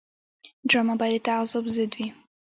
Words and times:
ډرامه 0.69 0.95
باید 1.01 1.21
د 1.23 1.25
تعصب 1.27 1.63
ضد 1.75 1.91
وي 1.97 2.07